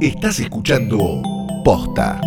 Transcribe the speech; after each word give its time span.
Estás 0.00 0.40
escuchando 0.40 1.20
Posta. 1.62 2.18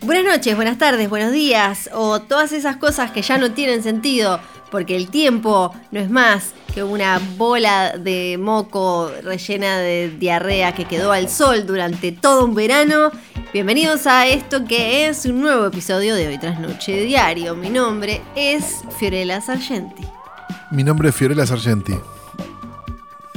Buenas 0.00 0.24
noches, 0.24 0.56
buenas 0.56 0.78
tardes, 0.78 1.10
buenos 1.10 1.32
días 1.32 1.90
o 1.92 2.22
todas 2.22 2.52
esas 2.52 2.76
cosas 2.76 3.10
que 3.10 3.20
ya 3.20 3.36
no 3.36 3.52
tienen 3.52 3.82
sentido 3.82 4.40
porque 4.70 4.96
el 4.96 5.10
tiempo 5.10 5.74
no 5.90 6.00
es 6.00 6.08
más 6.08 6.54
que 6.74 6.82
una 6.82 7.20
bola 7.36 7.98
de 7.98 8.38
moco 8.38 9.12
rellena 9.22 9.78
de 9.80 10.10
diarrea 10.18 10.74
que 10.74 10.86
quedó 10.86 11.12
al 11.12 11.28
sol 11.28 11.66
durante 11.66 12.10
todo 12.10 12.46
un 12.46 12.54
verano. 12.54 13.10
Bienvenidos 13.56 14.06
a 14.06 14.26
esto 14.26 14.66
que 14.66 15.08
es 15.08 15.24
un 15.24 15.40
nuevo 15.40 15.64
episodio 15.64 16.14
de 16.14 16.28
Hoy 16.28 16.36
tras 16.36 16.60
Noche 16.60 17.04
Diario. 17.04 17.56
Mi 17.56 17.70
nombre 17.70 18.20
es 18.34 18.82
Fiorella 18.98 19.40
Sargenti. 19.40 20.04
Mi 20.70 20.84
nombre 20.84 21.08
es 21.08 21.14
Fiorella 21.14 21.46
Sargenti. 21.46 21.94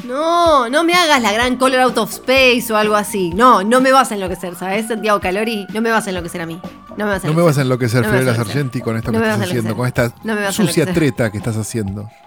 No, 0.03 0.67
no 0.67 0.83
me 0.83 0.93
hagas 0.93 1.21
la 1.21 1.31
gran 1.31 1.55
Color 1.55 1.79
Out 1.79 1.97
of 1.99 2.11
Space 2.11 2.65
o 2.69 2.75
algo 2.75 2.95
así. 2.97 3.29
No, 3.29 3.63
no 3.63 3.79
me 3.79 3.93
vas 3.93 4.11
a 4.11 4.15
enloquecer, 4.15 4.55
¿sabes? 4.55 4.89
Santiago 4.89 5.21
Calori, 5.21 5.65
no 5.73 5.79
me 5.79 5.89
vas 5.89 6.05
a 6.05 6.09
enloquecer 6.09 6.41
a 6.41 6.45
mí. 6.45 6.59
No 6.97 7.05
me 7.05 7.11
vas 7.11 7.23
a 7.23 7.27
No 7.27 7.33
me 7.33 7.41
vas 7.41 7.57
a 7.57 7.61
enloquecer, 7.61 8.01
No 8.01 8.11
me 8.11 8.17
vas 8.17 8.19
a 8.19 8.19
Fiorella 8.19 8.31
enloquecer. 8.31 8.53
Sargenti, 8.53 8.81
con 8.81 8.97
esto 8.97 9.11
No 9.13 9.21
que 9.21 9.25
estás 9.25 9.41
haciendo, 9.47 9.75
con 9.77 9.87
esta 9.87 10.51
sucia 10.51 10.93
treta 10.93 11.31
que 11.31 11.37
estás 11.37 11.55
haciendo. 11.55 12.09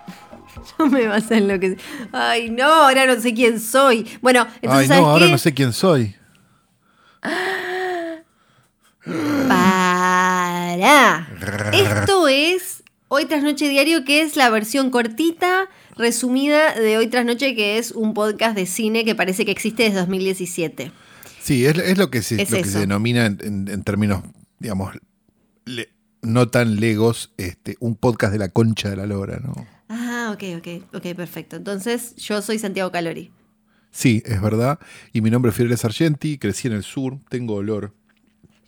No 0.79 0.87
me 0.87 1.07
vas 1.09 1.31
a 1.31 1.37
enloquecer. 1.37 1.79
Ay, 2.11 2.49
no, 2.49 2.65
ahora 2.65 3.05
no 3.05 3.21
sé 3.21 3.35
quién 3.35 3.61
soy. 3.61 4.19
Bueno, 4.23 4.47
entonces, 4.63 4.81
Ay, 4.81 4.89
¿sabes 4.89 5.03
no, 5.03 5.11
ahora 5.11 5.27
qué? 5.27 5.33
no 5.33 5.39
sé 5.39 5.53
quién 5.53 5.73
soy. 5.75 6.17
Para. 9.49 11.29
Esto 11.73 12.29
es 12.29 12.83
Hoy 13.09 13.27
tras 13.27 13.43
Noche 13.43 13.69
Diario, 13.69 14.05
que 14.05 14.23
es 14.23 14.37
la 14.37 14.49
versión 14.51 14.91
cortita, 14.91 15.69
resumida 15.97 16.75
de 16.75 16.97
Hoy 16.99 17.09
tras 17.09 17.25
Noche, 17.27 17.55
que 17.55 17.79
es 17.79 17.93
un 17.93 18.15
podcast 18.15 18.57
de 18.57 18.67
cine 18.67 19.05
que 19.05 19.15
parece 19.15 19.45
que 19.45 19.51
existe 19.51 19.83
desde 19.85 19.99
2017. 19.99 20.93
Sí, 21.41 21.67
es, 21.67 21.77
es 21.79 21.99
lo 21.99 22.11
que 22.11 22.23
se, 22.23 22.41
Es 22.41 22.51
lo 22.51 22.59
que 22.59 22.65
se 22.65 22.79
denomina 22.81 23.27
en, 23.27 23.39
en- 23.43 23.69
en 23.69 23.83
términos, 23.83 24.23
digamos, 24.59 24.95
le- 25.65 25.91
no 26.23 26.49
tan 26.49 26.77
legos, 26.81 27.33
este, 27.37 27.77
un 27.81 27.97
podcast 27.97 28.33
de 28.33 28.39
la 28.39 28.49
concha 28.49 28.89
de 28.91 28.97
la 28.97 29.07
lora, 29.07 29.41
¿no? 29.43 29.53
Ah, 29.89 30.31
ok, 30.33 30.45
ok, 30.59 30.95
ok, 30.95 31.15
perfecto. 31.17 31.57
Entonces, 31.57 32.15
yo 32.17 32.41
soy 32.41 32.59
Santiago 32.61 32.93
Calori. 32.93 33.33
Sí, 33.91 34.23
es 34.25 34.41
verdad. 34.41 34.79
Y 35.13 35.21
mi 35.21 35.31
nombre 35.31 35.51
es 35.51 35.57
Fiorella 35.57 35.77
Sargenti, 35.77 36.39
crecí 36.39 36.69
en 36.69 36.75
el 36.75 36.85
sur, 36.85 37.19
tengo 37.29 37.57
olor. 37.57 37.93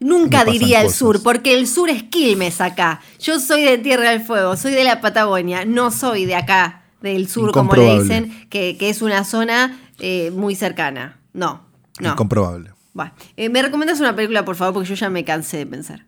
Nunca 0.00 0.44
diría 0.44 0.78
el 0.80 0.86
cosas. 0.86 0.98
sur, 0.98 1.22
porque 1.22 1.54
el 1.58 1.66
sur 1.66 1.88
es 1.88 2.02
Quilmes 2.02 2.60
acá. 2.60 3.00
Yo 3.20 3.40
soy 3.40 3.62
de 3.62 3.78
Tierra 3.78 4.10
del 4.10 4.20
Fuego, 4.22 4.56
soy 4.56 4.72
de 4.72 4.84
la 4.84 5.00
Patagonia, 5.00 5.64
no 5.64 5.90
soy 5.90 6.24
de 6.26 6.34
acá, 6.34 6.82
del 7.00 7.28
sur, 7.28 7.52
como 7.52 7.74
le 7.74 8.00
dicen, 8.00 8.46
que, 8.50 8.76
que 8.76 8.90
es 8.90 9.00
una 9.02 9.24
zona 9.24 9.78
eh, 10.00 10.30
muy 10.34 10.54
cercana. 10.54 11.18
No, 11.32 11.62
no. 12.00 12.12
Incomprobable. 12.12 12.70
Va. 12.98 13.14
Eh, 13.36 13.48
¿Me 13.48 13.62
recomiendas 13.62 13.98
una 14.00 14.14
película, 14.14 14.44
por 14.44 14.56
favor? 14.56 14.74
Porque 14.74 14.88
yo 14.90 14.94
ya 14.94 15.10
me 15.10 15.24
cansé 15.24 15.58
de 15.58 15.66
pensar. 15.66 16.04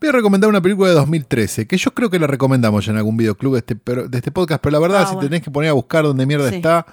Voy 0.00 0.08
a 0.10 0.12
recomendar 0.12 0.50
una 0.50 0.60
película 0.60 0.88
de 0.88 0.94
2013, 0.94 1.66
que 1.66 1.76
yo 1.78 1.92
creo 1.94 2.10
que 2.10 2.18
la 2.18 2.26
recomendamos 2.26 2.84
ya 2.84 2.92
en 2.92 2.98
algún 2.98 3.16
videoclub 3.16 3.52
de 3.54 3.58
este, 3.60 3.74
de 4.08 4.18
este 4.18 4.30
podcast, 4.30 4.62
pero 4.62 4.72
la 4.72 4.78
verdad, 4.78 5.02
Ah, 5.02 5.06
si 5.06 5.14
bueno. 5.14 5.28
tenés 5.30 5.42
que 5.42 5.50
poner 5.50 5.70
a 5.70 5.72
buscar 5.72 6.04
dónde 6.04 6.26
mierda 6.26 6.50
Sí. 6.50 6.56
está, 6.56 6.84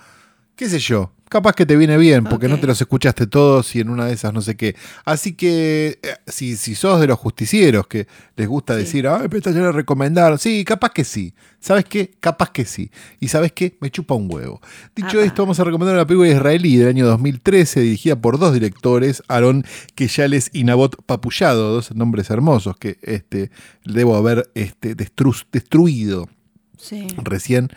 qué 0.56 0.70
sé 0.70 0.80
yo, 0.80 1.12
capaz 1.30 1.54
que 1.54 1.66
te 1.66 1.76
viene 1.76 1.98
bien, 1.98 2.26
porque 2.26 2.48
no 2.48 2.60
te 2.60 2.68
los 2.68 2.80
escuchaste 2.80 3.26
todos 3.26 3.76
y 3.76 3.80
en 3.80 3.90
una 3.90 4.06
de 4.06 4.14
esas 4.14 4.32
no 4.34 4.42
sé 4.42 4.56
qué. 4.56 4.76
Así 5.04 5.34
que 5.34 6.00
eh, 6.04 6.16
si, 6.28 6.56
si 6.58 6.76
sos 6.76 7.02
de 7.02 7.08
los 7.08 7.18
justicieros 7.18 7.88
que 7.88 8.08
les 8.36 8.48
gusta 8.48 8.74
Sí. 8.76 8.80
decir, 8.82 9.08
ay, 9.08 9.22
pero 9.30 9.38
esta 9.38 9.52
ya 9.52 9.62
la 9.62 9.72
recomendaron, 9.72 10.38
sí, 10.38 10.64
capaz 10.64 10.92
que 10.92 11.04
sí. 11.04 11.34
¿Sabes 11.60 11.86
qué? 11.86 12.14
Capaz 12.20 12.52
que 12.52 12.66
sí. 12.66 12.92
¿Y 13.20 13.30
sabes 13.30 13.52
qué? 13.52 13.78
Me 13.82 13.90
chupa 13.90 14.14
un 14.14 14.32
huevo. 14.32 14.62
Dicho 14.96 15.20
esto, 15.22 15.42
vamos 15.42 15.60
a 15.60 15.64
recomendar 15.64 15.96
una 15.96 16.06
película 16.06 16.30
israelí 16.30 16.76
del 16.78 16.90
año 16.90 17.08
2013, 17.08 17.80
dirigida 17.82 18.16
por 18.16 18.38
dos 18.38 18.54
directores, 18.54 19.24
Aaron 19.28 19.66
Keyales 19.96 20.52
y 20.54 20.66
Nabot 20.66 21.04
Papullado, 21.04 21.74
dos 21.74 21.96
nombres 21.96 22.30
hermosos 22.30 22.78
que 22.78 23.00
este, 23.02 23.50
debo 23.86 24.16
haber 24.18 24.52
este, 24.54 24.96
destru- 24.96 25.46
destruido 25.52 26.30
Sí. 26.78 27.08
recién, 27.24 27.70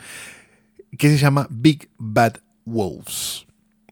que 0.98 1.08
se 1.10 1.16
llama 1.18 1.46
Big 1.50 1.88
Bad 1.98 2.34
Wolves 2.66 3.46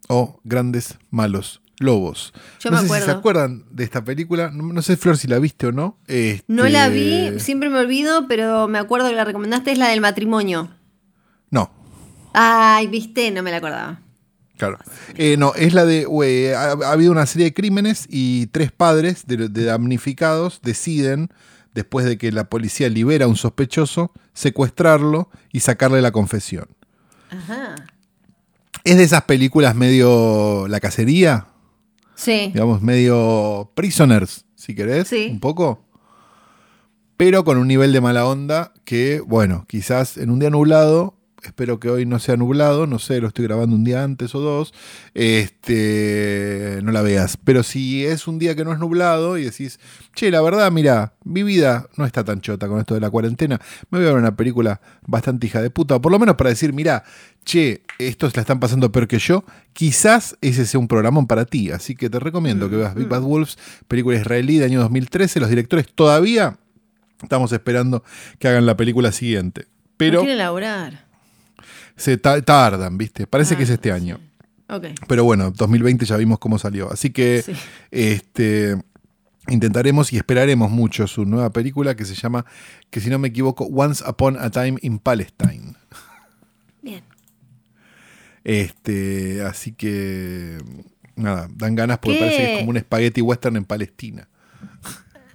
o 0.08 0.38
Grandes 0.44 0.98
Malos 1.10 1.62
Lobos. 1.78 2.32
Yo 2.60 2.70
no 2.70 2.76
me 2.76 2.80
sé 2.82 2.86
acuerdo. 2.86 3.06
si 3.06 3.10
se 3.10 3.16
acuerdan 3.16 3.64
de 3.70 3.84
esta 3.84 4.04
película, 4.04 4.50
no, 4.52 4.72
no 4.72 4.82
sé 4.82 4.96
Flor 4.96 5.16
si 5.16 5.26
la 5.28 5.38
viste 5.38 5.66
o 5.68 5.72
no. 5.72 5.98
No 6.46 6.68
la 6.68 6.86
Este, 6.86 7.30
vi, 7.30 7.40
siempre 7.40 7.70
me 7.70 7.78
olvido, 7.78 8.28
pero 8.28 8.68
me 8.68 8.78
acuerdo 8.78 9.08
que 9.08 9.14
la 9.16 9.24
recomendaste, 9.24 9.72
es 9.72 9.78
la 9.78 9.88
del 9.88 10.00
matrimonio. 10.02 10.70
No, 11.50 11.70
Ay, 12.32 12.86
viste, 12.88 13.30
no 13.30 13.42
me 13.42 13.50
la 13.52 13.56
acordaba. 13.58 14.00
Claro. 14.56 14.78
Eh, 15.16 15.36
no, 15.36 15.52
es 15.54 15.72
la 15.74 15.84
de. 15.84 16.06
eh, 16.24 16.54
ha, 16.54 16.72
ha 16.72 16.92
habido 16.92 17.10
una 17.12 17.26
serie 17.26 17.46
de 17.46 17.54
crímenes 17.54 18.06
y 18.08 18.46
tres 18.48 18.70
padres 18.72 19.26
de, 19.26 19.48
de 19.48 19.64
damnificados 19.64 20.60
deciden, 20.62 21.28
después 21.74 22.06
de 22.06 22.18
que 22.18 22.30
la 22.32 22.44
policía 22.48 22.88
libera 22.88 23.24
a 23.24 23.28
un 23.28 23.36
sospechoso, 23.36 24.12
secuestrarlo 24.32 25.28
y 25.52 25.60
sacarle 25.60 26.02
la 26.02 26.12
confesión. 26.12 26.68
Ajá. 27.30 27.74
Es 28.84 28.96
de 28.96 29.02
esas 29.04 29.22
películas 29.24 29.74
medio. 29.74 30.66
La 30.68 30.80
cacería, 30.80 31.46
Sí. 32.14 32.50
digamos, 32.52 32.82
medio. 32.82 33.72
Prisoners, 33.74 34.44
si 34.54 34.74
querés. 34.74 35.08
Sí. 35.08 35.28
Un 35.30 35.40
poco. 35.40 35.80
Pero 37.16 37.44
con 37.44 37.58
un 37.58 37.68
nivel 37.68 37.92
de 37.92 38.00
mala 38.00 38.26
onda 38.26 38.72
que, 38.84 39.20
bueno, 39.20 39.64
quizás 39.68 40.16
en 40.18 40.30
un 40.30 40.38
día 40.40 40.50
nublado. 40.50 41.14
Espero 41.44 41.78
que 41.78 41.90
hoy 41.90 42.06
no 42.06 42.18
sea 42.18 42.36
nublado, 42.36 42.86
no 42.86 42.98
sé, 42.98 43.20
lo 43.20 43.28
estoy 43.28 43.44
grabando 43.46 43.76
un 43.76 43.84
día 43.84 44.02
antes 44.02 44.34
o 44.34 44.40
dos. 44.40 44.72
Este, 45.14 46.80
no 46.82 46.92
la 46.92 47.02
veas. 47.02 47.36
Pero 47.36 47.62
si 47.62 48.04
es 48.04 48.26
un 48.26 48.38
día 48.38 48.54
que 48.54 48.64
no 48.64 48.72
es 48.72 48.78
nublado 48.78 49.38
y 49.38 49.44
decís, 49.44 49.78
che, 50.14 50.30
la 50.30 50.40
verdad, 50.40 50.70
mira, 50.72 51.14
mi 51.24 51.42
vida 51.42 51.88
no 51.96 52.06
está 52.06 52.24
tan 52.24 52.40
chota 52.40 52.68
con 52.68 52.80
esto 52.80 52.94
de 52.94 53.00
la 53.00 53.10
cuarentena, 53.10 53.60
me 53.90 53.98
voy 53.98 54.08
a 54.08 54.12
ver 54.12 54.20
una 54.20 54.36
película 54.36 54.80
bastante 55.06 55.46
hija 55.46 55.62
de 55.62 55.70
puta, 55.70 55.96
o 55.96 56.00
por 56.00 56.12
lo 56.12 56.18
menos 56.18 56.36
para 56.36 56.50
decir, 56.50 56.72
mira, 56.72 57.04
che, 57.44 57.82
estos 57.98 58.34
la 58.36 58.42
están 58.42 58.60
pasando 58.60 58.90
peor 58.90 59.06
que 59.06 59.18
yo, 59.18 59.44
quizás 59.72 60.36
ese 60.40 60.66
sea 60.66 60.80
un 60.80 60.88
programón 60.88 61.26
para 61.26 61.44
ti. 61.44 61.70
Así 61.70 61.94
que 61.94 62.10
te 62.10 62.18
recomiendo 62.18 62.68
que 62.70 62.76
veas 62.76 62.94
Big 62.94 63.08
Bad 63.08 63.22
Wolves, 63.22 63.58
película 63.88 64.16
israelí 64.18 64.58
de 64.58 64.64
año 64.64 64.80
2013. 64.80 65.40
Los 65.40 65.48
directores 65.48 65.86
todavía 65.94 66.58
estamos 67.22 67.52
esperando 67.52 68.02
que 68.38 68.48
hagan 68.48 68.66
la 68.66 68.76
película 68.76 69.12
siguiente. 69.12 69.66
Pero 69.96 70.18
No 70.18 70.24
quiere 70.24 70.36
laburar. 70.36 71.04
Se 71.96 72.16
ta- 72.16 72.40
tardan, 72.42 72.96
¿viste? 72.98 73.26
Parece 73.26 73.54
Ah, 73.54 73.56
que 73.58 73.62
es 73.64 73.70
este 73.70 73.92
año. 73.92 74.18
Pero 75.08 75.24
bueno, 75.24 75.50
2020 75.50 76.04
ya 76.06 76.16
vimos 76.16 76.38
cómo 76.38 76.58
salió. 76.58 76.90
Así 76.90 77.10
que 77.10 77.42
Sí. 77.42 77.52
este, 77.90 78.76
intentaremos 79.48 80.12
y 80.12 80.16
esperaremos 80.16 80.70
mucho 80.70 81.06
su 81.06 81.24
nueva 81.26 81.50
película 81.50 81.94
que 81.94 82.04
se 82.04 82.14
llama, 82.14 82.44
que 82.90 83.00
si 83.00 83.10
no 83.10 83.18
me 83.18 83.28
equivoco, 83.28 83.64
Once 83.66 84.02
Upon 84.08 84.36
a 84.38 84.50
Time 84.50 84.76
in 84.82 84.98
Palestine. 84.98 85.74
Bien. 86.82 87.04
Este, 88.42 89.42
así 89.42 89.72
que 89.72 90.58
nada, 91.16 91.48
dan 91.54 91.74
ganas 91.74 91.98
porque 91.98 92.18
¿Qué? 92.18 92.24
parece 92.24 92.38
que 92.44 92.52
es 92.54 92.58
como 92.60 92.70
un 92.70 92.76
espagueti 92.76 93.20
western 93.22 93.56
en 93.56 93.64
Palestina. 93.64 94.28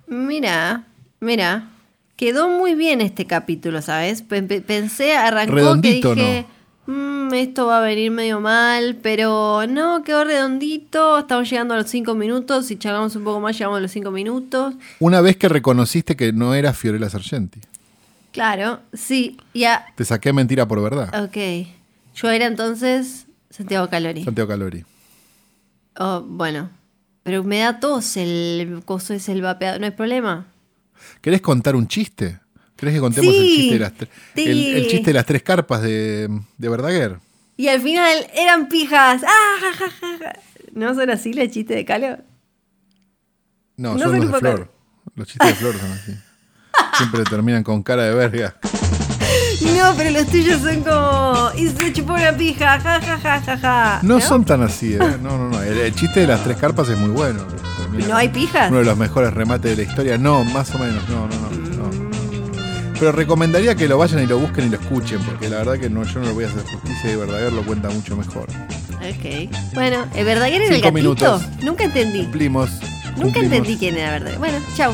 Mira, 0.08 0.86
mira. 1.20 1.70
Quedó 2.20 2.50
muy 2.50 2.76
bien 2.76 3.00
este 3.00 3.26
capítulo, 3.26 3.82
¿sabes? 3.82 4.24
Pe- 4.24 4.44
pe- 4.44 4.60
Pensé, 4.60 5.14
arrancó 5.16 5.54
Redondito, 5.56 6.14
que 6.16 6.20
dije, 6.22 6.46
"Mm, 6.86 7.34
esto 7.34 7.66
va 7.68 7.78
a 7.78 7.82
venir 7.82 8.12
medio 8.12 8.42
mal, 8.42 8.98
pero 9.02 9.66
no, 9.70 10.04
quedó 10.04 10.26
redondito. 10.26 11.18
Estamos 11.20 11.50
llegando 11.50 11.76
a 11.76 11.78
los 11.78 11.90
cinco 11.90 12.16
minutos. 12.16 12.66
Si 12.66 12.76
charlamos 12.78 13.16
un 13.16 13.24
poco 13.24 13.40
más, 13.40 13.58
llegamos 13.58 13.78
a 13.78 13.82
los 13.82 13.92
cinco 13.92 14.12
minutos. 14.12 14.76
Una 15.00 15.22
vez 15.22 15.38
que 15.38 15.48
reconociste 15.48 16.18
que 16.18 16.34
no 16.34 16.54
era 16.54 16.74
Fiorella 16.74 17.10
Sargenti, 17.10 17.62
Claro, 18.34 18.82
sí, 18.92 19.38
ya. 19.54 19.86
te 19.96 20.04
saqué 20.04 20.34
mentira 20.34 20.68
por 20.68 20.82
verdad. 20.84 21.24
Ok. 21.24 21.68
Yo 22.16 22.30
era 22.30 22.48
entonces 22.48 23.28
Santiago 23.50 23.88
Calori. 23.90 24.26
Santiago 24.26 24.50
Calori. 24.50 24.84
Oh, 25.98 26.20
bueno. 26.28 26.70
Pero 27.24 27.46
me 27.46 27.60
da 27.60 27.80
tos 27.80 28.18
el 28.18 28.82
coso 28.84 29.14
es 29.14 29.30
el 29.30 29.42
vapeado. 29.42 29.80
¿No 29.80 29.86
hay 29.86 29.92
problema? 29.92 30.48
¿Querés 31.22 31.42
contar 31.42 31.76
un 31.76 31.88
chiste? 31.88 32.40
¿Querés 32.76 32.96
que 32.96 33.02
contemos 33.02 33.34
el, 33.34 33.42
chiste 33.42 33.74
de 33.74 33.80
las 33.80 33.94
sí. 34.36 34.44
el, 34.44 34.76
el 34.78 34.88
chiste 34.88 35.10
de 35.10 35.14
las 35.14 35.26
tres 35.26 35.44
carpas 35.44 35.82
de, 35.82 36.30
de 36.58 36.70
Verdaguer? 36.70 37.18
Y 37.58 37.68
al 37.68 37.82
final 37.82 38.26
eran 38.34 38.70
pijas. 38.70 39.22
¡Ah, 39.22 39.56
ja, 39.60 39.74
ja, 39.74 39.90
ja, 39.90 40.18
ja! 40.18 40.40
¿No 40.74 40.96
son 40.96 41.10
así 41.10 41.34
los 41.34 41.50
chistes 41.50 41.76
de 41.76 41.84
Calo? 41.84 42.18
No, 43.76 43.96
No 43.96 44.00
son 44.00 44.20
los 44.22 44.32
de 44.32 44.40
Flor. 44.40 44.74
Los 45.16 45.28
chistes 45.28 45.48
de 45.50 45.56
Flor 45.56 45.76
son 45.78 45.92
así. 45.92 46.14
Siempre 46.98 47.24
terminan 47.26 47.64
con 47.64 47.84
cara 47.84 48.04
de 48.04 48.14
verga. 48.14 48.56
No, 49.62 49.94
pero 49.98 50.12
los 50.12 50.28
tuyos 50.28 50.62
son 50.62 50.82
como. 50.84 51.52
Y 51.58 51.68
se 51.68 51.92
chupó 51.92 52.14
una 52.14 52.32
pija. 52.32 52.80
Ja, 52.80 53.02
ja, 53.02 53.18
ja, 53.20 53.42
ja, 53.42 53.58
ja. 53.58 54.00
No, 54.04 54.22
son 54.22 54.46
tan 54.46 54.64
así, 54.64 54.94
¿eh? 54.94 55.00
No, 55.22 55.38
no, 55.38 55.50
no. 55.50 55.62
El, 55.62 55.80
el 55.80 55.94
chiste 55.94 56.22
de 56.22 56.28
las 56.28 56.44
tres 56.44 56.56
carpas 56.58 56.88
es 56.88 56.98
muy 56.98 57.10
bueno. 57.10 57.46
¿No 58.08 58.16
hay 58.16 58.30
pijas? 58.30 58.70
Uno 58.70 58.80
de 58.80 58.86
los 58.86 58.98
mejores 58.98 59.34
remates 59.34 59.76
de 59.76 59.84
la 59.84 59.90
historia. 59.90 60.18
No, 60.18 60.44
más 60.46 60.74
o 60.76 60.80
menos. 60.80 61.08
No, 61.10 61.28
no, 61.28 61.36
no. 61.36 62.10
Pero 63.00 63.14
recomendaría 63.14 63.76
que 63.76 63.88
lo 63.88 63.98
vayan 63.98 64.22
y 64.22 64.26
lo 64.28 64.38
busquen 64.40 64.66
y 64.66 64.70
lo 64.70 64.78
escuchen, 64.78 65.20
porque 65.24 65.48
la 65.48 65.58
verdad 65.60 65.78
que 65.80 65.90
no, 65.90 66.04
yo 66.04 66.20
no 66.20 66.28
lo 66.28 66.34
voy 66.34 66.44
a 66.44 66.48
hacer 66.48 66.64
justicia 66.64 67.14
y 67.14 67.16
Verdaguer 67.16 67.54
lo 67.54 67.64
cuenta 67.64 67.90
mucho 67.90 68.18
mejor. 68.18 68.48
Ok. 68.96 69.50
Bueno, 69.74 70.06
¿el 70.14 70.26
Verdaguer 70.26 70.64
era 70.64 70.76
el 70.76 70.82
gatito? 70.82 70.92
minutos. 70.92 71.42
Nunca 71.64 71.86
entendí. 71.86 72.24
Cumplimos. 72.24 72.70
Nunca 72.72 73.22
cumplimos. 73.22 73.44
entendí 73.44 73.78
quién 73.78 73.98
era 73.98 74.12
Verdaguer. 74.12 74.40
Bueno, 74.40 74.58
chau. 74.76 74.94